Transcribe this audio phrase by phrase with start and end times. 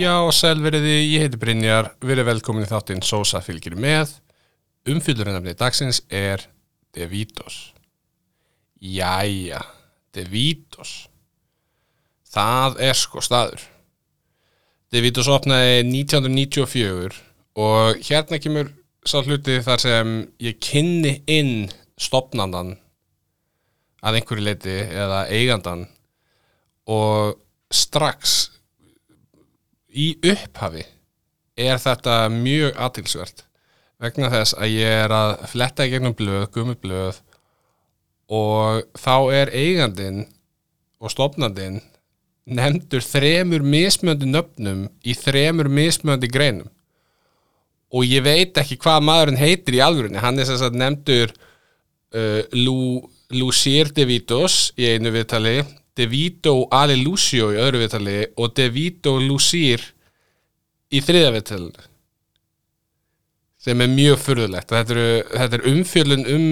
[0.00, 4.14] Já, selveriði, ég heiti Brynjar, verið velkomin í þáttinn Sosa fylgir með.
[4.88, 6.46] Umfyllurinnafni dagsins er
[6.96, 7.74] Devitos.
[8.80, 9.58] Jæja,
[10.16, 10.94] Devitos.
[12.32, 13.66] Það er sko staður.
[14.94, 17.18] Devitos opnaði 1994
[17.60, 18.70] og hérna kemur
[19.04, 21.68] sá hluti þar sem ég kynni inn
[22.00, 22.72] stopnandan
[24.00, 25.84] að einhverju leiti eða eigandan
[26.88, 27.36] og
[27.68, 28.38] strax
[30.00, 30.86] í upphafi
[31.60, 33.44] er þetta mjög aðtilsvert
[34.00, 37.20] vegna þess að ég er að fletta í gegnum blöð, gummi blöð
[38.30, 40.24] og þá er eigandin
[41.00, 41.80] og stopnandin
[42.50, 46.70] nefndur þremur mismöndi nöfnum í þremur mismöndi greinum.
[47.90, 51.32] Og ég veit ekki hvað maðurinn heitir í alvörunni, hann er sem sagt nefndur
[52.14, 53.02] uh, Lu,
[53.34, 55.58] Lucir De Vitos í einu viðtali
[56.00, 59.82] De Vito Ale Lucio í öðru viðtali og De Vito Lucir
[60.88, 61.88] í þriða viðtalinu.
[63.60, 64.72] Sem er mjög furðulegt.
[64.72, 66.46] Þetta þetta er umfjöldun um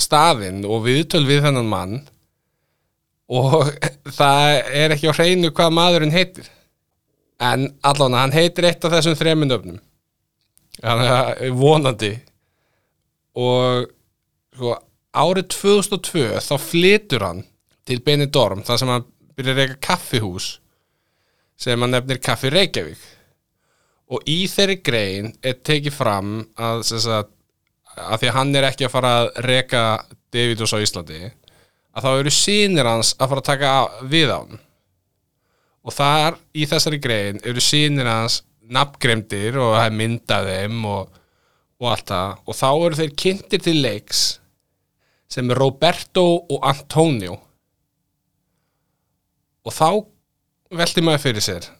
[0.00, 1.94] staðinn og viðtöl við þennan mann
[3.32, 3.70] og
[4.18, 6.50] það er ekki á hreinu hvað maðurinn heitir.
[7.42, 9.80] En allan hann heitir eitt af þessum þreminöfnum
[11.56, 12.12] vonandi.
[13.40, 13.88] Og
[14.52, 14.76] sko,
[15.16, 17.42] árið 2002 þá flytur hann
[17.88, 20.48] til Benidorm þar sem hann byrjar að reyka kaffihús
[21.62, 23.02] sem hann nefnir Kaffi Reykjavík.
[24.12, 27.30] Og í þeirri grein er tekið fram að, að,
[27.94, 29.84] að því að hann er ekki að fara að reyka
[30.32, 31.22] Davidos á Íslandi
[31.92, 33.72] að þá eru sínir hans að fara að taka
[34.08, 34.60] við á hann.
[35.82, 41.16] Og þar í þessari grein eru sínir hans nafngremdir og það er myndað þeim og,
[41.82, 42.36] og allt það.
[42.46, 44.22] Og þá eru þeir kynntir til leiks
[45.32, 47.38] sem er Roberto og Antonio
[49.62, 49.88] og þá
[50.72, 51.70] veldi maður fyrir sér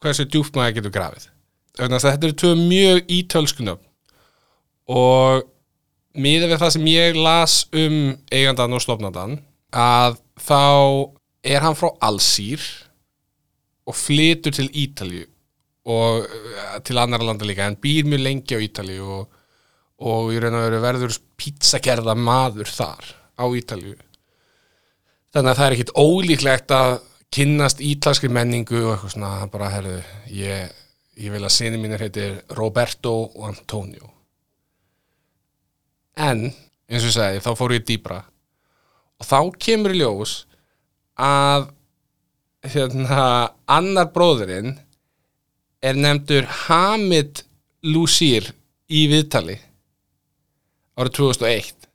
[0.00, 1.28] hversu djúft maður getur grafið.
[1.76, 3.80] Þetta eru tvö mjög ítölskunum
[4.90, 5.46] og
[6.18, 7.98] miða við það sem ég las um
[8.32, 9.36] eigandan og slopnandan
[9.70, 10.62] að þá
[11.46, 12.64] er hann frá Allsýr
[13.88, 15.26] og flytur til Ítalju
[15.90, 19.30] og eh, til annar landa líka en býr mjög lengi á Ítalju og,
[20.04, 23.96] og í raun og veru verður pizzakerða maður þar á Ítalju
[25.34, 26.92] þannig að það er ekkit ólíklegt að
[27.30, 29.98] kynnast ítalski menningu og eitthvað svona bara herðu
[30.34, 30.72] ég,
[31.20, 34.10] ég vil að sinni mínir heitir Roberto og Antonio.
[36.18, 38.22] En eins og ég segi þá fór ég dýbra
[39.20, 40.40] og þá kemur í ljós
[41.20, 41.68] að
[42.66, 43.26] hérna
[43.70, 44.74] annar bróðurinn
[45.80, 47.44] er nefndur Hamid
[47.86, 48.50] Lusir
[48.90, 49.56] í viðtali
[50.98, 51.86] árið 2001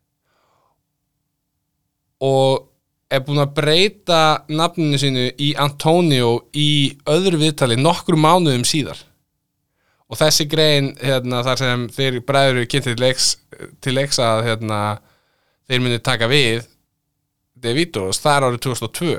[2.25, 2.63] og
[3.15, 4.21] er búin að breyta
[4.51, 9.01] nafninu sínu í Antonio í öðru viðtali nokkru mánuðum síðar.
[10.05, 13.29] Og þessi grein hérna, þar sem þeir bræður eru kynnt til leiks,
[13.81, 14.79] til leiks að hérna,
[15.65, 16.65] þeir myndi taka við
[17.65, 19.13] það er árið 2002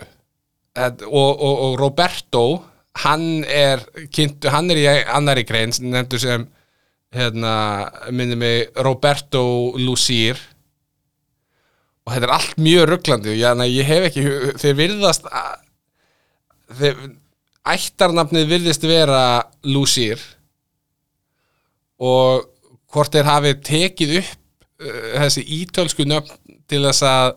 [1.08, 2.44] og, og, og Roberto
[3.02, 6.46] hann er kynnt, hann er í annari grein nefndur sem
[7.16, 7.54] hérna,
[8.12, 10.38] myndi mig Roberto Lucir
[12.06, 14.24] og þetta er allt mjög rugglandi ég, ég hef ekki,
[14.62, 15.26] þeir virðast
[16.78, 17.00] þeir,
[17.66, 19.22] ættarnafnið virðist vera
[19.66, 20.22] Lucir
[21.98, 22.46] og
[22.94, 24.34] hvort þeir hafi tekið upp
[24.86, 27.36] uh, þessi ítölsku nöfn til þess að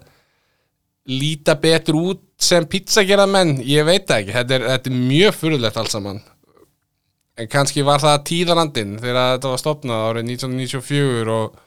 [1.10, 4.34] líta betur út sem pizzagerðamenn, ég veit ekki.
[4.36, 6.22] Þetta er, þetta er mjög fyrirlegt alls saman.
[7.40, 11.60] En kannski var það tíðarandin þegar þetta var stopnað árið 1994 og,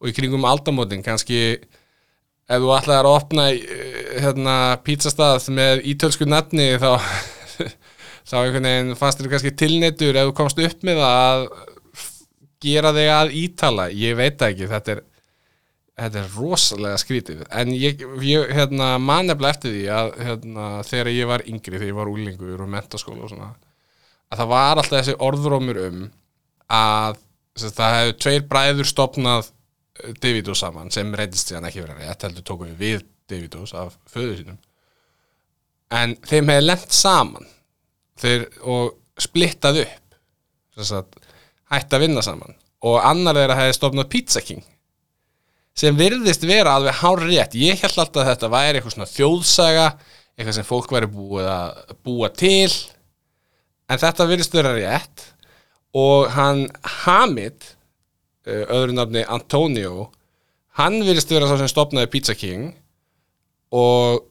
[0.00, 1.40] og í kringum aldamótin, kannski
[2.48, 4.54] ef þú ætlaði að opna eh, hérna,
[4.84, 6.90] pizzastað með ítölsku nefni þá
[8.28, 11.46] þá einhvern veginn fannst þér kannski tilneitur ef þú komst upp með að
[12.64, 13.86] gera þig að ítala.
[13.94, 15.04] Ég veit ekki, þetta er
[15.98, 17.40] þetta er rosalega skrítið.
[17.50, 21.90] En ég, ég hérna, man nefnilega eftir því að hérna, þegar ég var yngri þegar
[21.90, 23.50] ég var úlingur og mentaskóla og svona
[24.28, 26.02] að það var alltaf þessi orðrómur um
[26.68, 27.22] að
[27.58, 29.48] það hefur tveir bræður stopnað
[30.22, 34.38] Davidos saman sem reyndist síðan ekki verið rétt heldur tókum við við Davidos af föðu
[34.38, 34.58] sínum.
[35.94, 37.48] En þeim hefði lengt saman.
[38.18, 41.18] Þeir, og splittað upp sagt,
[41.72, 42.56] hætti að vinna saman.
[42.86, 44.64] Og annar þeirra hefði stopnað Pizza King
[45.78, 49.84] sem virðist vera alveg hár rétt ég held alltaf að þetta væri eitthvað svona þjóðsaga
[50.38, 52.70] eitthvað sem fólk væri búið að búa til.
[53.90, 55.24] En þetta virðist vera rétt.
[55.98, 56.66] Og hann
[57.04, 57.64] Hamid
[58.48, 60.08] öðru nafni Antonio.
[60.78, 62.70] Hann virðist vera svo sem stopnaði Pizza King.
[63.74, 64.24] Og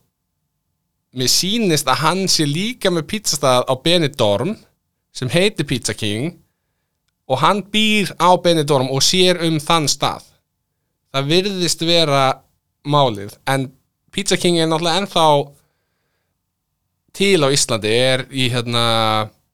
[1.17, 4.55] mér sýnist að hann sé líka með pizzastað á Benidorm
[5.15, 6.35] sem heitir Pizza King.
[7.27, 10.25] Og hann býr á Benidorm og sér um þann stað.
[11.11, 12.25] Það virðist vera
[12.87, 13.35] málið.
[13.47, 13.69] En
[14.13, 15.27] Pizza King er náttúrulega ennþá
[17.17, 17.91] til á Íslandi.
[17.91, 18.85] Er í hérna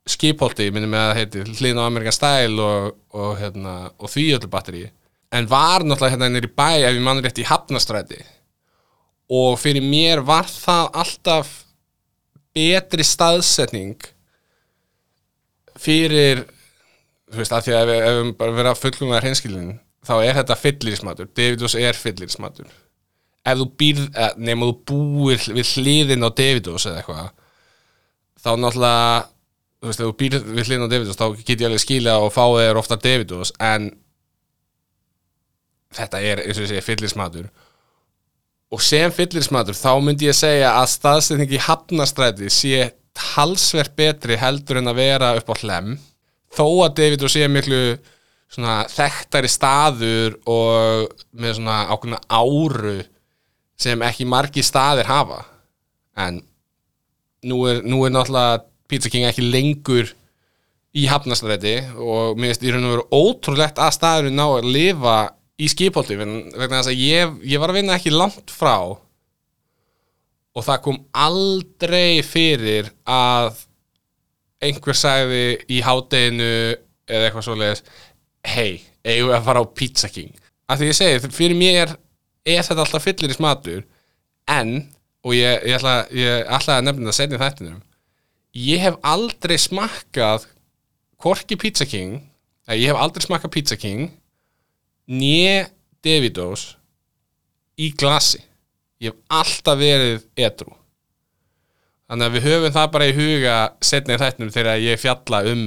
[0.10, 4.50] skipholti, minnum með að heiti hlýðin á Amerikan Style og, og, hérna, og því öllu
[4.52, 4.88] batteri
[5.34, 8.20] en var náttúrulega hérna nýri bæ ef ég mann rétt í Hafnastræti
[9.34, 11.54] og fyrir mér var það alltaf
[12.54, 14.04] betri staðsetning
[15.80, 16.44] fyrir
[17.34, 19.74] þú veist, af því að ef við, bara vera fullum með hreinskilin
[20.04, 22.68] þá er þetta fyllirismatur, Davidos er fyllirismatur.
[23.44, 27.32] Ef þú býrð, eh, nema þú búir við hliðin á Davidos eða eitthvað
[28.44, 29.28] þá náttúrulega
[29.84, 32.46] þú veist, þú býrð við hliðin á Davidos þá get ég alveg skilja og fá
[32.56, 33.92] þeir ofta Davidos en
[35.94, 37.52] þetta er, eins og ég segi, fyllirismatur
[38.74, 44.80] og sem fyllirismatur þá myndi ég segja að staðsetning í hafnastræti sé talsvert betri heldur
[44.80, 45.94] en að vera upp á hlem
[46.54, 47.84] þó að David og sé miklu
[48.54, 53.00] svona þekktari staður og með svona ákveðna áru
[53.80, 55.42] sem ekki margi staðir hafa.
[56.20, 56.40] En
[57.50, 58.62] nú er, nú er náttúrulega
[58.94, 60.12] Pizza King ekki lengur
[60.94, 65.16] í hafnastræti og mér finnst í raun og veru ótrúlegt að staðurinn ná að lifa
[65.58, 68.78] í skipholti vegna þess að ég, ég var að vinna ekki langt frá
[70.54, 73.64] og það kom aldrei fyrir að
[74.64, 76.50] einhver sagði í hádeginu
[77.10, 77.84] eða eitthvað svoleiðis
[78.54, 80.34] hei, eigum við að fara á Pizza King?
[80.70, 81.96] Af því ég segi, fyrir mér
[82.46, 83.82] er þetta alltaf fyllir í smatur
[84.52, 84.76] en,
[85.26, 87.82] og ég, ég, ætla, ég ætla að nefna það setni þættinum
[88.54, 90.48] ég hef aldrei smakkað
[91.24, 92.22] Korki Pizza King
[92.74, 94.12] ég hef aldrei smakkað Pizza King
[95.10, 95.68] nýje
[96.04, 96.74] Davidos
[97.80, 98.42] í glasi.
[99.02, 100.74] Ég hef alltaf verið edru
[102.08, 105.64] þannig að við höfum það bara í huga setna í þættinum þegar ég fjalla um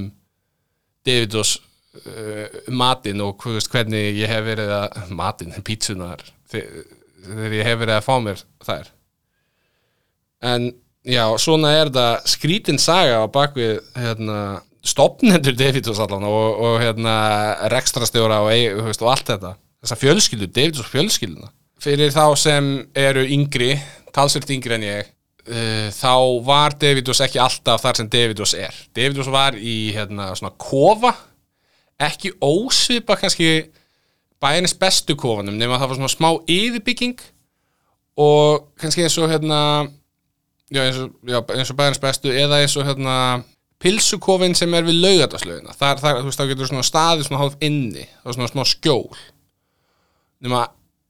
[1.06, 7.96] Davidos uh, matinn og hvernig ég hef verið að matinn, pítsunar þegar ég hef verið
[7.96, 8.90] að fá mér þær.
[10.46, 10.68] En
[11.06, 14.38] já, svona er það skrítin saga á bakvið hérna,
[14.86, 17.14] stopnendur Davidos allan og, og hérna,
[17.72, 18.50] rekstrastjóra og,
[18.86, 19.54] veist, og allt þetta.
[19.84, 21.52] Þessa fjölskyldu, Davidos fjölskylduna.
[21.82, 23.74] Fyrir þá sem eru yngri
[24.16, 25.08] talsvöld yngri en ég
[25.50, 26.12] uh, þá
[26.46, 28.76] var Davidos ekki alltaf þar sem Davidos er.
[28.96, 31.12] Davidos var í hérna svona kofa
[32.02, 33.68] ekki ósvipa kannski
[34.42, 37.20] bæjarnis bestu kofanum nema það var svona smá yfirbygging
[38.20, 39.60] og kannski eins og hérna
[40.72, 43.16] já, eins og, og bæjarnis bestu eða eins og hérna
[43.82, 47.58] pilsukofin sem er við laugardaslögina þar, þar, þú veist, þá getur svona staðið svona hálf
[47.64, 49.18] inni þá svona smá skjól
[50.44, 50.66] nema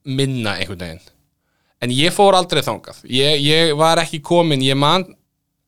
[0.07, 1.07] minna einhvern veginn.
[1.83, 3.03] En ég fór aldrei þangað.
[3.11, 5.05] Ég, ég var ekki komin, ég man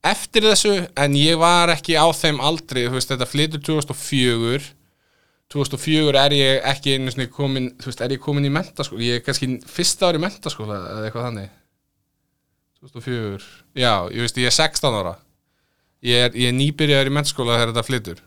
[0.07, 4.75] eftir þessu, en ég var ekki á þeim aldrei, þú veist, þetta flytur 2004
[5.53, 9.21] 2004 er ég ekki einu svona komin þú veist, er ég komin í mentaskóla ég
[9.21, 11.55] er kannski fyrsta ári í mentaskóla eða eitthvað þannig
[12.85, 15.17] 2004 já, ég veist, ég er 16 ára.
[16.05, 18.21] Ég er, er nýbyrjar í mentaskóla þegar þetta flytur.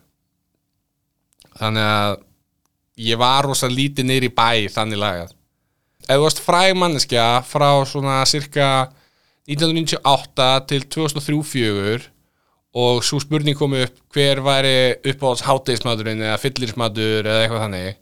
[1.60, 2.16] Þannig að
[3.02, 5.36] ég var rosa lítið neyri bæ þannig lagað.
[6.08, 8.68] Ef þú varst fræg manneskja frá svona cirka
[9.48, 12.10] 1998 til 2003-04
[12.82, 14.76] og svo spurning komið upp hver væri
[15.12, 17.98] uppáhalds háttegismadurinn eða fyllirismadur eða eitthvað þannig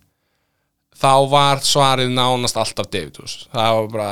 [0.99, 4.11] þá var svarið nánast alltaf Davidus það var bara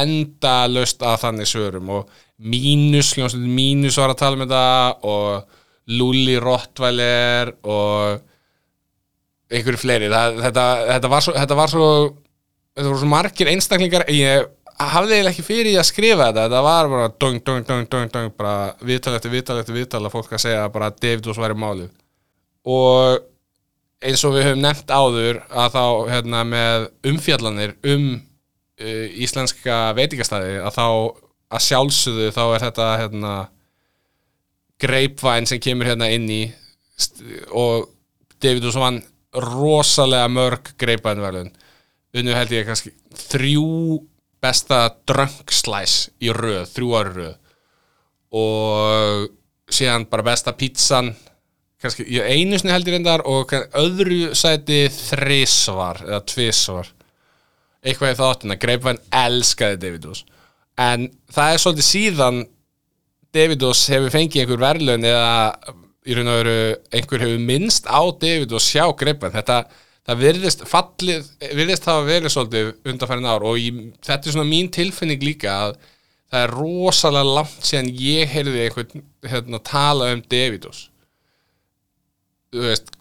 [0.00, 5.60] enda löst af þannig sögurum og mínus, mínus var að tala með um það og
[5.94, 8.22] Lulli Rottweiler og
[9.52, 10.10] einhverju fleiri.
[10.12, 11.88] Það, þetta, þetta, var svo, þetta var svo
[12.74, 14.06] þetta voru svo margir einstaklingar.
[14.10, 16.46] Ég hafði eiginlega ekki fyrir að skrifa þetta.
[16.48, 20.16] Þetta var bara dong, dong, dong, dong, dong bara viðtal eftir viðtal eftir viðtal að
[20.16, 21.92] fólk að segja bara að Davidos væri málið
[22.64, 23.20] og
[24.04, 28.06] eins og við höfum nefnt áður að þá hérna, með umfjallanir um
[28.80, 30.86] íslenska veitingastæði að þá
[31.54, 33.34] að sjálfsögðu þá er þetta hérna,
[34.82, 36.42] greipvæn sem kemur hérna inn í
[37.54, 37.90] og
[38.42, 38.98] Davidos vann
[39.34, 41.52] rosalega mörg greipvænverðun
[42.14, 44.02] unnu held ég kannski þrjú
[44.44, 47.36] besta drönkslæs í röð, þrjú ári röð.
[48.34, 51.12] Og síðan bara besta pizzan
[51.82, 56.90] kannski, ég einu sinni held ég reyndar og öðru sæti þrísvar eða tvísvar
[57.84, 60.24] eitthvað í þáttina, Greipvæn elskaði Davidos
[60.80, 62.42] en það er svolítið síðan
[63.34, 65.74] Davidos hefur fengið einhver verðlun eða
[66.04, 66.58] í raun og veru
[66.94, 69.64] einhver hefur minnst á Davidos sjá Greipvæn, þetta
[70.04, 74.68] það virðist fallið, virðist hafa verið svolítið undanfærin ár og ég, þetta er svona mín
[74.72, 75.76] tilfinning líka að
[76.34, 80.88] það er rosalega langt síðan ég heyrði einhvern hérna, tala um Davidos
[82.54, 82.92] þú veist,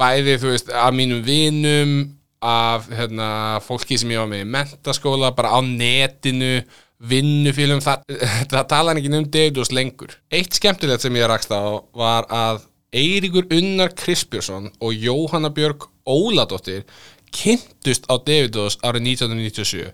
[0.00, 1.96] bæði þú veist, af mínum vinum
[2.42, 3.28] af hérna,
[3.62, 6.58] fólki sem ég var með í mentaskóla, bara á netinu
[7.02, 8.04] vinnufélum, það,
[8.52, 10.18] það tala ekki um Davidos lengur.
[10.34, 11.62] Eitt skemmtilegt sem ég rakst á
[11.94, 16.84] var að Eiríkur Unnar Krispjörsson og Jóhanna Björg Óladóttir
[17.32, 19.92] kynntust á Davidos árið 1997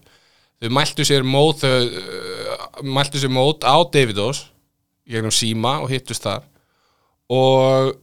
[0.59, 4.49] þau mæltu sér mót þau uh, mæltu sér mót á Davidos
[5.09, 6.49] gegnum síma og hittust þar
[7.31, 7.95] og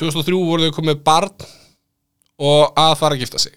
[0.00, 1.48] 2003 voru þau komið barn
[2.40, 3.54] og að fara að gifta sig.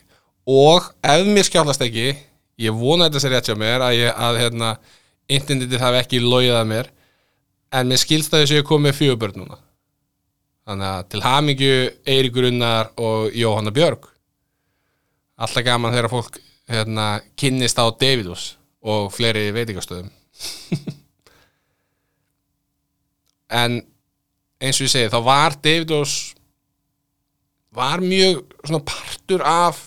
[0.50, 2.12] Og ef mér skjálfast ekki
[2.60, 4.72] ég vona þetta sér rétt hjá mér að, ég, að hérna,
[5.32, 6.90] internetið hafi ekki logið að mér
[7.74, 9.60] en mér skilst að þessu ég komið fjögubörn núna.
[10.68, 11.78] Þannig að til hamingju
[12.14, 14.10] Eiríkur Unnar og Jóhanna Björg.
[15.40, 16.38] Alltaf gaman þegar fólk
[16.72, 17.08] hérna,
[17.40, 20.12] kynnist á Davidus og fleiri veitingastöðum.
[23.54, 23.76] En
[24.64, 26.14] eins og ég segi þá var Davidus
[27.76, 29.82] var mjög svona partur af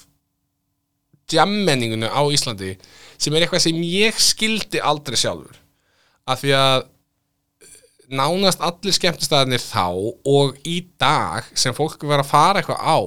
[1.32, 2.76] jammenningunu á Íslandi
[3.18, 5.56] sem er eitthvað sem ég skildi aldrei sjálfur.
[6.26, 6.84] Af því að
[8.12, 9.86] nánast allir skemmtistæðinir þá
[10.30, 12.98] og í dag sem fólk verður að fara eitthvað á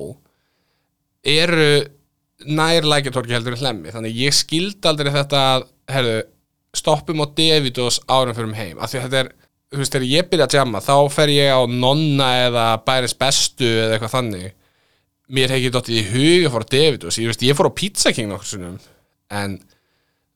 [1.29, 1.71] eru
[2.47, 6.19] nær lækjartorki heldur en hlemmi þannig ég skildi aldrei þetta að herru,
[6.75, 8.79] stoppum á Davidos árum fyrir um heim.
[8.79, 9.31] Af því þetta er,
[9.71, 13.67] þú veist, þegar ég byrja að jamma þá fer ég á nonna eða bæris bestu
[13.67, 14.49] eða eitthvað þannig
[15.29, 17.77] mér hef ekki dóttið í huga að fara á Davidos ég, veist, ég fór á
[17.79, 18.79] Pizza King nokkur sinnum
[19.29, 19.59] en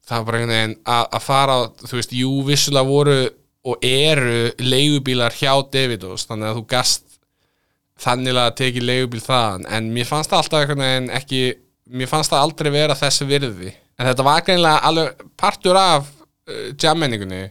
[0.03, 3.17] það var bara einhvern veginn að, að fara á, þú veist, jú vissulega voru
[3.63, 7.13] og eru leigubílar hjá Davidos þannig að þú gast
[8.03, 9.67] þannig að tekið leigubíl þaðan.
[9.71, 11.41] En mér fannst það alltaf einhvern veginn ekki
[11.93, 13.73] mér fannst það aldrei vera þessi virði.
[13.99, 17.43] En þetta var greinlega alveg partur af uh, jammenningunni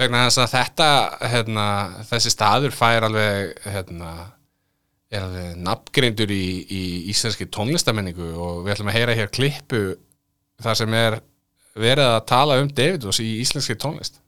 [0.00, 0.90] vegna þess að þetta
[1.34, 1.64] hérna,
[2.08, 4.12] þessi staður fær alveg hérna,
[5.10, 9.84] er nafngreindur í, í íslenski tónlistamenningu og við ætlum að heyra hér klippu
[10.62, 11.20] þar sem er
[11.74, 14.20] verið að tala um Davidos í íslenski tónlist.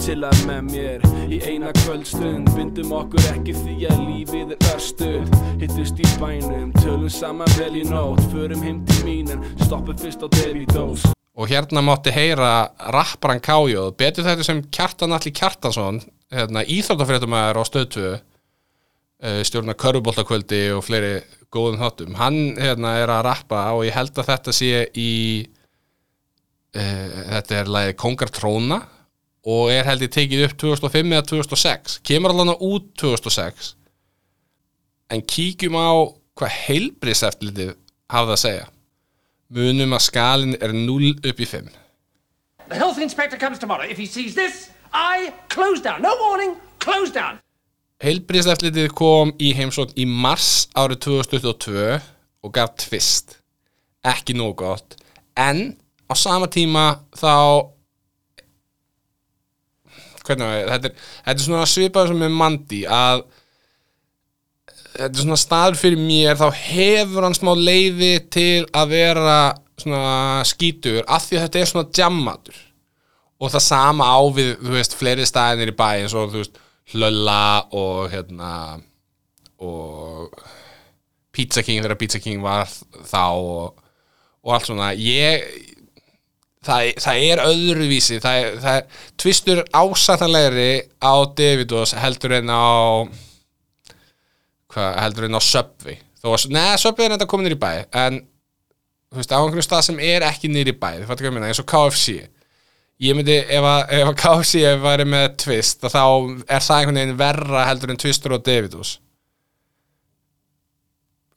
[0.00, 6.00] Chillað með mér í eina kvöldstund Bindum okkur ekki því að lífið er örstuð Hittust
[6.00, 10.28] í bænum, tölum saman vel í nót Förum heim til mín en stoppum fyrst á
[10.32, 11.04] Davidós
[11.36, 16.00] Og hérna mátti heyra rapparan Kájóð, betur þetta sem Kjartan Alli Kjartansson,
[16.32, 18.16] hérna, íþróttafréttumæður á stöðtöðu,
[19.20, 21.18] stjórna körfuboltakvöldi og fleiri
[21.52, 22.14] góðum þáttum.
[22.18, 25.10] Hann hérna, er að rappa og ég held að þetta sé í,
[26.76, 28.80] uh, þetta er lagið Kongar Tróna
[29.50, 32.00] og er held ég tekið upp 2005 eða 2006.
[32.06, 33.74] Kemur alveg út 2006.
[35.10, 35.90] En kíkjum á
[36.38, 37.74] hvað heilbríseftlitið
[38.12, 38.66] hafði að segja.
[39.50, 41.70] Munum að skalin er 0 upp í 5.
[42.70, 43.84] The health inspector comes tomorrow.
[43.84, 46.02] If he sees this, I close down.
[46.02, 47.40] No warning, close down.
[48.00, 51.98] Heilbríðseftlitið kom í heimsókn í mars árið 2022
[52.40, 53.36] og gaf tvist.
[54.06, 54.96] Ekki nóg gott.
[55.36, 55.74] En
[56.08, 57.68] á sama tíma þá
[60.24, 63.22] hvernig var ég, þetta þetta er svona svipaður sem með Mandi að
[64.94, 69.38] þetta er svona staður fyrir mér þá hefur hann smá leiði til að vera
[69.80, 72.58] svona skítur af því að þetta er svona jammatur
[73.40, 76.60] og það sama á við, þú veist, fleiri staðinir í bæ eins og þú veist,
[76.90, 78.52] Hlölla og hérna
[79.60, 80.34] og
[81.30, 82.70] Pizza King þegar Pizza King var
[83.06, 83.82] þá og,
[84.42, 84.90] og allt svona.
[84.96, 85.44] Ég
[86.66, 88.20] það, það er öðruvísi.
[88.22, 92.66] Það er, það er tvistur ásættanlegri á Davidos heldur en á
[94.70, 96.00] hvað heldur en á Subway.
[96.20, 98.20] Að, neða Subway er enda komin nýr í bæ en
[99.10, 101.34] þú veist, á einhverju stað sem er ekki nýr í bæ, þú fattu hvað ég
[101.34, 102.20] minna, eins og KFC
[103.00, 106.02] ég myndi, ef að, að KFC væri með twist, þá
[106.44, 108.98] er það einhvern veginn verra heldur en twistur og Davidos.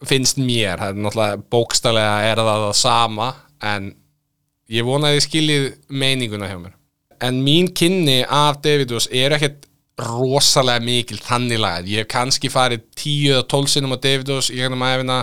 [0.03, 3.27] Finnst mér, það er náttúrulega bókstallega er það það sama
[3.63, 3.91] en
[4.73, 5.67] ég vona að ég skiljið
[6.03, 6.73] meininguna hjá mér.
[7.23, 9.69] En mín kynni af Davidos er ekkert
[10.03, 14.57] rosalega mikil þannig lagað, ég hef kannski farið 10 eða 12 sinnum á Davidos í
[14.57, 15.19] gegnum aðeina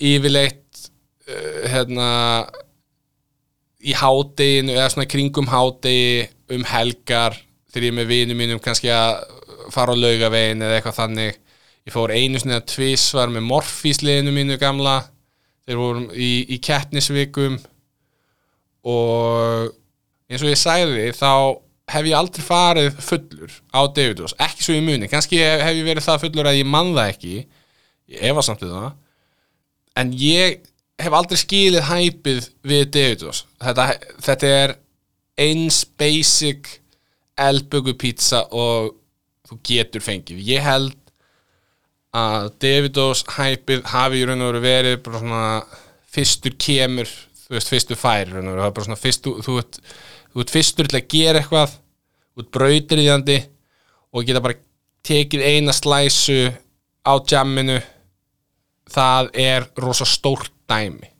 [0.00, 0.86] yfirleitt
[1.28, 2.08] uh, hérna
[3.84, 7.36] í hádeginu eða svona kringum hádegi um helgar
[7.72, 9.24] þegar ég með vinum mínum kannski að
[9.74, 11.40] fara á laugavegin eða eitthvað þannig.
[11.84, 15.02] Ég fór einu að tvísvar með morfísliðinu mínu gamla.
[15.64, 17.58] Þeir vorum í, í keppnisvikum.
[18.88, 19.72] Og
[20.28, 21.32] eins og ég sagði þá
[21.94, 25.08] hef ég aldrei farið fullur á Davidos, ekki svo í muni.
[25.12, 27.34] Kannski hef, hef ég verið það fullur að ég man það ekki.
[28.14, 28.94] Ég hefa samt við það.
[30.00, 30.62] En ég
[31.00, 33.44] hef aldrei skilið hæpið við Davidos.
[33.62, 33.86] Þetta,
[34.24, 34.74] þetta er
[35.44, 36.68] eins basic
[37.40, 38.94] elbögu pizza og
[39.48, 40.42] þú getur fengið.
[40.46, 40.94] Ég held
[42.14, 45.46] að Davidos hæpið hafi í raun og veru verið bara svona
[46.14, 47.10] fyrstur kemur
[47.44, 49.80] þú veist, fyrstur fær í raun og veru, það er bara svona fyrstu, þú ert,
[50.32, 53.38] þú ert fyrstur til að gera eitthvað þú ert brautriðjandi
[54.14, 54.60] og geta bara
[55.04, 56.38] tekið eina slæsu
[57.04, 57.80] á jamminu.
[58.94, 61.10] Það er rosa stórt dæmi.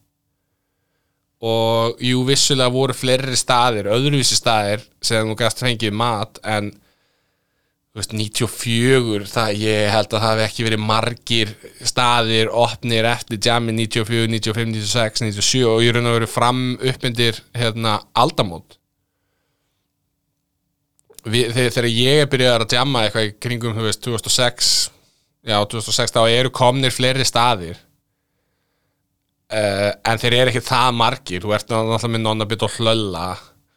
[1.45, 6.71] Og jú vissulega voru fleiri staðir, öðruvísi staðir sem þú gæst fengið mat en
[7.95, 11.53] veist, 94 það ég held að það hafi ekki verið margir
[11.85, 17.39] staðir opnir eftir jammi 94, 95, 96, 97 og ég raun að verið fram uppmyndir
[17.55, 18.79] hérna aldamót.
[21.25, 24.73] Við, þegar, þegar ég er byrjað að jamma eitthvað í kringum, veist, 2006
[25.45, 27.79] já, 2006 þá eru komnir fleiri staðir
[29.53, 31.43] uh, en þeir eru ekki það margir.
[31.43, 33.25] Þú ert náttúrulega með nonnabit og hlölla.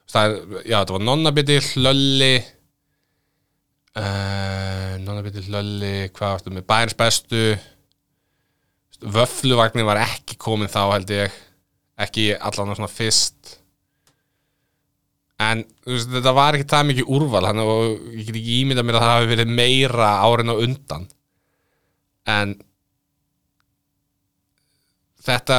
[0.08, 2.32] Það, er- já, þetta var nonnabiti, hlölli.
[3.98, 7.42] Uh, nonnabiti, hlölli hvað varstu með, bærens bestu.
[8.98, 11.34] Vöfluvagnin var ekki komin þá held ég.
[11.98, 13.56] Ekki allan svona fyrst.
[15.38, 17.44] En veist, þetta var ekki það mikið úrval.
[17.46, 21.04] Hann, og ég get ekki ímynda mér að það hafi verið meira árin og undan.
[22.28, 22.56] En
[25.28, 25.58] þetta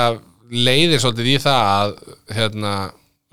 [0.50, 1.94] leiðir svolítið í það að
[2.38, 2.74] hérna,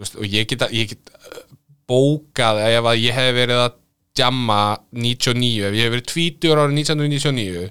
[0.01, 1.43] veist, og ég get, ég get uh,
[1.89, 3.81] bókað ef að ég hef verið að
[4.17, 4.61] jamma
[4.97, 7.67] 99, ef ég hef verið 20 árið 1999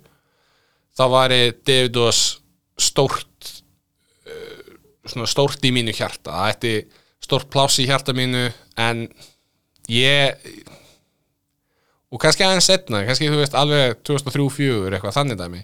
[0.96, 2.22] þá var ég Davidos
[2.82, 3.52] stórt
[4.30, 6.34] uh, svona stórt í mínu hjarta.
[6.34, 6.76] Það ætti
[7.26, 8.48] stórt pláss í hjarta mínu
[8.82, 9.08] en
[9.92, 10.38] ég
[12.14, 15.64] og kannski aðeins setna, kannski þú veist alveg 2003-2004 eitthvað þannig dæmi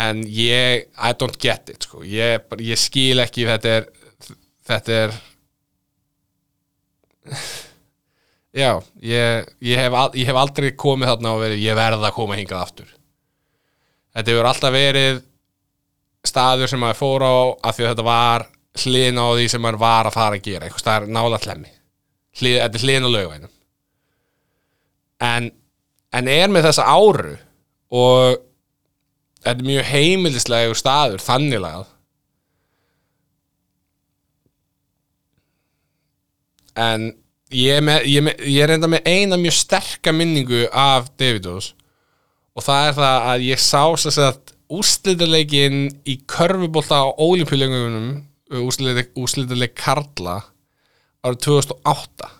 [0.00, 2.02] en ég, I don't get it sko.
[2.06, 3.88] ég, ég skil ekki þetta er
[4.70, 5.16] þetta er
[8.62, 8.70] já
[9.02, 12.38] ég, ég, hef, al- ég hef aldrei komið þarna og verið, ég verð að koma
[12.38, 12.88] hingað aftur.
[14.16, 15.20] Þetta hefur alltaf verið
[16.26, 17.34] staður sem maður fór á
[17.70, 18.46] af því að þetta var
[18.80, 20.66] hlýðin á því sem maður var að fara að gera.
[20.66, 21.70] Einhvers staðar nála hlemmi
[22.40, 23.52] Hlið, þetta er hlýðin á laugvænum
[25.20, 25.50] en,
[26.16, 27.32] en er með þessa áru
[27.90, 28.38] og
[29.40, 31.88] þetta er mjög heimilislegur staður þannig lagað.
[36.80, 37.10] En
[37.52, 41.10] ég er, með, ég, er með, ég er enda með eina mjög sterka minningu af
[41.20, 41.74] Davidos.
[42.56, 48.10] Og það er það að ég sá þess að úrslitaleikin í körfubólta á ólimpíuleikunum
[48.60, 50.40] úrslitaleik Karla
[51.26, 52.39] árið 2008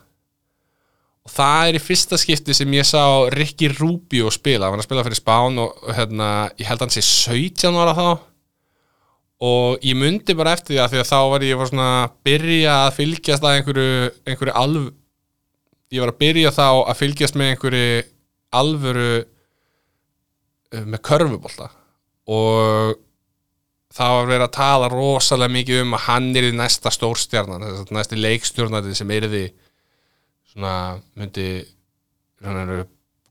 [1.26, 3.02] og það er í fyrsta skipti sem ég sá
[3.34, 6.96] Ricky Rubio spila, hann var að spila fyrir Spán og hérna, ég held að hann
[6.96, 8.08] sé 17 ára þá.
[9.40, 12.16] Og ég mundi bara eftir því að því að þá var ég var svona að
[12.28, 14.88] byrja að fylgjast að einhverju, einhverju alv
[15.90, 18.02] ég var að byrja þá að fylgjast með einhverju
[18.60, 21.70] alvöru uh, með körfubólta
[22.30, 22.98] og
[23.90, 28.20] það var verið að tala rosalega mikið um að hann er í næsta stórstjarnan næsti
[28.20, 29.44] leikstjórnandi sem er því
[30.50, 30.74] svona
[31.18, 31.46] myndi
[32.40, 32.82] svona,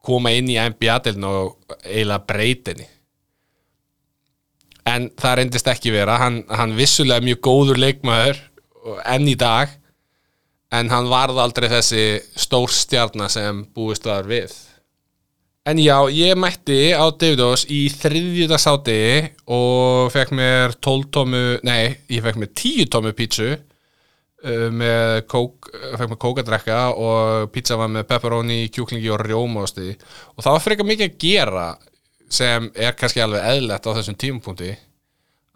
[0.05, 2.87] koma inn í NBA-delin og eiginlega breytinni
[4.89, 6.17] en það reyndist ekki vera.
[6.21, 8.39] Hann, hann vissulega mjög góður leikmaður
[9.09, 9.75] enn í dag
[10.73, 12.03] en hann varð aldrei þessi
[12.37, 14.53] stórstjarna sem búist var við.
[15.69, 19.01] En já, ég mætti á Davidos í þriðjudagsáti
[19.53, 23.51] og fekk mér 12 tómu, nei, ég fekk mér 10 tómu pítsu
[24.39, 29.95] með kók, fekk mér kók að drekka og pizza var með pepperoni, kjúklingi og rjómaosti.
[30.35, 31.65] Og það var frekar mikið að gera
[32.29, 34.71] sem er kannski alveg eðlegt á þessum tímapunkti.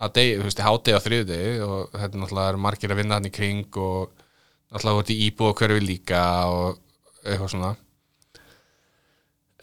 [0.04, 3.30] Að degi, þú veist, hátegi á þriðdegi og þetta náttúrulega er margir að vinna hann
[3.30, 4.12] í kring og
[4.74, 6.82] náttúrulega út í íbúð og hverfi líka og
[7.24, 7.74] eitthvað svona.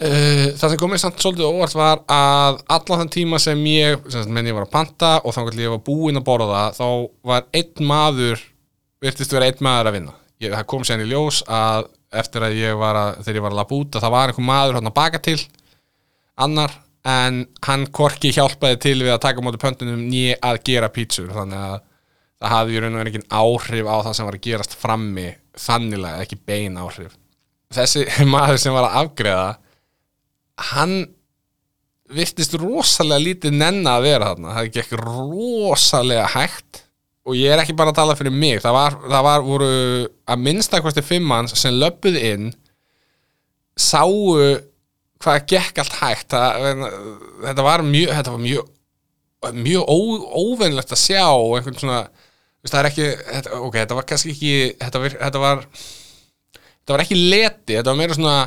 [0.01, 4.31] Uh, það sem komið samt svolítið óvart var að allan þann tíma sem ég sem
[4.33, 6.87] menn ég var að panta og þá ég var búinn að borða þá
[7.29, 8.41] var einn maður
[9.05, 10.15] virtist vera einn maður að vinna.
[10.41, 11.89] Ég, það kom sér í ljós að
[12.21, 14.47] eftir að ég var að þegar ég var að lafa út að það var einhver
[14.49, 15.39] maður hann að baka til
[16.41, 16.73] annar
[17.11, 21.31] en hann korki hjálpaði til við að taka móti pöntunum nýja að gera pítsur.
[21.33, 21.79] Þannig að
[22.41, 25.29] það hafði í raun og verið engin áhrif á það sem var að gerast frammi
[25.61, 27.17] þannilega ekki bein áhrif.
[27.75, 29.49] Þessi maður sem var að afgreða
[30.71, 30.97] hann
[32.11, 34.55] virtist rosalega lítið nenna að vera þarna.
[34.59, 36.85] Það gekk rosalega hægt
[37.29, 39.71] og ég er ekki bara að tala fyrir mig það var, það var voru
[40.31, 42.51] að minnstakosti fimm manns sem löpuð inn
[43.81, 44.35] sáu
[45.21, 46.33] hvað gekk allt hægt.
[46.33, 46.85] Það,
[47.45, 48.71] þetta var mjög þetta var mjög,
[49.67, 49.99] mjög ó,
[50.41, 52.01] óvenlegt að sjá einhvern svona
[52.69, 57.05] það er ekki, þetta, ok, þetta var kannski ekki þetta var, þetta var þetta var
[57.05, 58.39] ekki leti, þetta var meira svona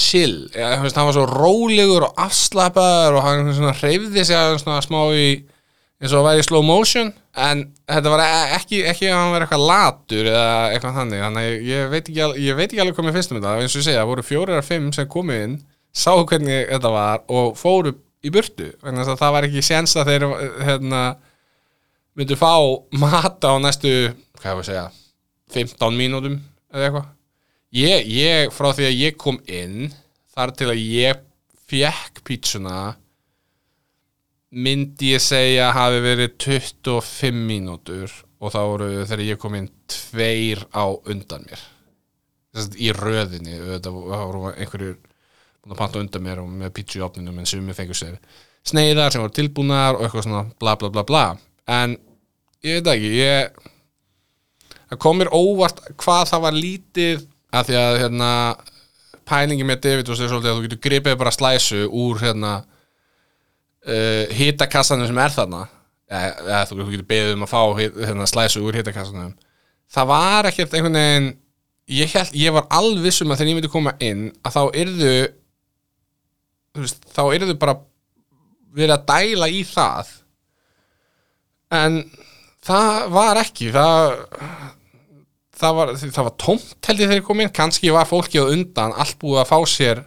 [0.00, 0.48] chill.
[0.54, 5.26] Hann var svo rólegur og afslappaður og hann svona hreyfði sig aðeins svona smá í
[6.00, 9.34] eins og að væri í slow motion en þetta var e- ekki, ekki að hann
[9.34, 11.24] var eitthvað latur eða eitthvað þannig.
[11.26, 13.74] Þannig að ég veit ekki, ég veit ekki alveg hvað mér finnst um þetta eins
[13.74, 15.58] og ég segja, það voru fjórir af fimm sem komu inn
[15.92, 20.10] sáu hvernig þetta var og fóru í burtu þess að það var ekki séns að
[20.12, 20.26] þeir
[20.66, 21.00] hérna,
[22.18, 22.52] myndu fá
[23.00, 23.94] mata á næstu,
[24.40, 24.86] hvað ég að segja
[25.50, 26.36] 15 mínútum
[26.70, 27.08] eða eitthvað.
[27.74, 29.90] Ég, ég, frá því að ég kom inn
[30.34, 31.20] þar til að ég
[31.70, 32.94] fekk pítsuna
[34.50, 38.10] myndi ég segja hafi verið 25 mínútur
[38.40, 41.62] og þá voru þegar ég kom inn tveir á undan mér.
[42.50, 44.96] Þess að í röðinni þetta voru einhverjur
[45.60, 48.16] búin að panta undan mér og með pítsu í opninu en sem við fengur sér
[48.66, 51.24] sneiðar sem voru tilbúnar og eitthvað svona bla bla bla bla.
[51.70, 51.96] En
[52.66, 53.60] ég veit ekki ég
[54.90, 58.32] það kom mér óvart hvað það var lítið að því að hérna
[59.30, 62.52] pælingi með David og sér svolítið að þú getur gripið bara slæsu úr hérna
[63.86, 65.62] uh, hitakassanum sem er þarna
[66.10, 69.36] eða, eða þú, getur beðið um að fá hérna, slæsu úr hitakassanum.
[69.90, 71.30] Það var ekkert einhvern veginn
[71.90, 74.62] ég, held, ég var alveg viss um að þegar ég myndi koma inn að þá
[74.82, 75.14] yrðu
[76.70, 77.76] þú veist, þá yrðu bara
[78.76, 80.12] verið að dæla í það.
[81.74, 82.02] En
[82.66, 84.04] það var ekki það
[85.60, 87.52] það var, það var tómt held ég þegar ég kom inn.
[87.54, 90.04] Kannski var fólki á undan allt búið að fá sér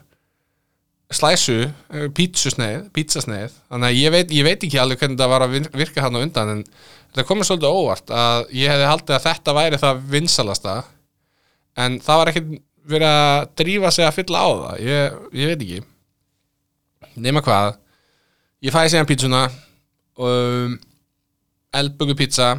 [1.18, 1.60] slæsu,
[1.94, 5.56] eh, pítsusneið pítsasneið, þannig að ég veit, ég veit ekki alveg hvernig það var að
[5.74, 6.64] virka hann á undan en
[7.14, 10.76] þetta komið svolítið óvart að ég hefði haldið að þetta væri það vinsalasta
[11.84, 12.52] en það var ekkert
[12.94, 14.82] verið að drífa sig að fylla á það.
[14.84, 15.80] Ég, ég veit ekki.
[17.24, 17.78] Nema hvað
[18.66, 19.42] ég fæði síðan pítsuna
[20.18, 20.78] um,
[21.74, 22.52] eldböku pizza.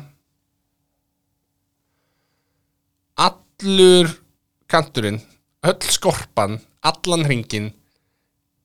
[3.21, 4.11] Allur
[4.71, 5.21] kanturinn
[5.64, 7.71] öll skorpan, allan hringin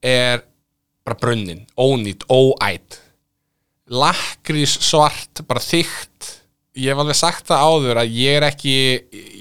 [0.02, 0.44] er
[1.04, 3.00] bara brunnin, ónýtt, óætt
[3.90, 6.36] lakrís svart bara þykkt.
[6.78, 8.74] Ég hef alveg sagt það áður að ég er ekki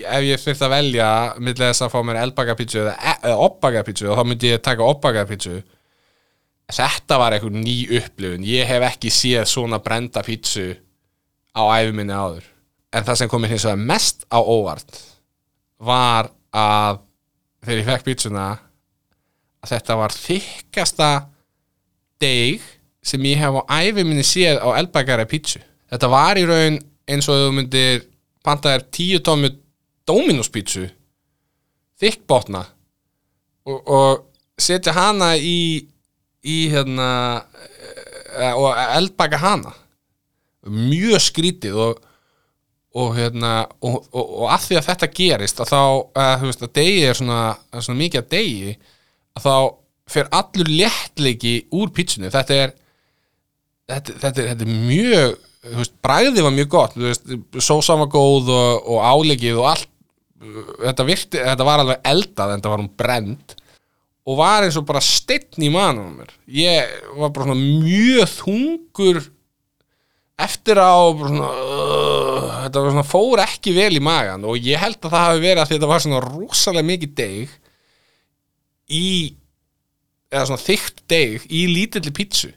[0.02, 4.18] ef ég þurft að velja millir þess að fá mér elbagapítsu eða, eða obbagapítsu og
[4.18, 5.60] þá myndi ég taka obbagapítsu
[6.74, 8.46] þetta var einhver ný upplifun.
[8.46, 10.72] Ég hef ekki séð svona brenda pítsu
[11.54, 12.46] á æfi minni áður.
[12.94, 15.00] En það sem komið hins vegar mest á óvart
[15.78, 17.04] var að
[17.66, 18.48] þegar ég fekk pítsuna
[19.64, 21.10] að þetta var þykkasta
[22.22, 22.64] deg
[23.04, 25.62] sem ég hef á æfi minni séð á elbagara pítsu.
[25.90, 28.04] Þetta var í raun eins og þú myndir
[28.46, 29.52] panta þér tíu tómi
[30.08, 30.88] Dominos pítsu
[32.00, 32.64] þykkbótna
[33.68, 35.86] og, og setja hana í
[36.40, 37.10] í hérna
[38.40, 39.74] eh, og eldbaka hana.
[40.70, 42.06] Mjög skrítið og
[42.98, 45.82] og hérna og, og, að því að þetta gerist að þá,
[46.18, 47.42] að, þú veist, að degi er svona,
[47.78, 48.72] svona mikið að degi
[49.44, 49.54] þá
[50.10, 52.74] fer allur léttleiki úr pítsunni, þetta er
[53.90, 55.38] þetta, þetta, er- þetta er mjög
[55.80, 59.90] veist, bragðið var mjög gott veist, sósa var góð og, og áleikið og allt
[60.40, 63.56] þetta, virti, þetta var alveg eldað en þetta var hún brend
[64.30, 66.30] og var eins og bara steinn í manum mér.
[66.54, 69.20] Ég var bara mjög þungur
[70.40, 75.10] eftir á svona, uh, þetta svona, fór ekki vel í magan og ég held að
[75.16, 77.56] það hafi verið að þetta var svona rosalega mikið deg
[78.90, 79.36] í
[80.30, 82.52] eða svona þykkt deg í lítilli pítsu.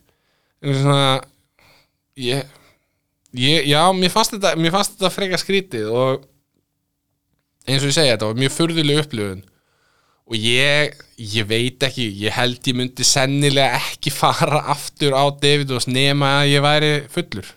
[0.62, 1.22] Svona
[2.20, 2.44] ég,
[3.36, 6.26] ég já, mér fannst þetta mér fannst þetta freka skrítið og
[7.66, 9.42] eins og ég segja, þetta var mjög furðuleg upplifun.
[10.32, 15.72] Og ég, ég veit ekki ég held ég myndi sennilega ekki fara aftur á David
[15.74, 17.50] og nema að ég væri fullur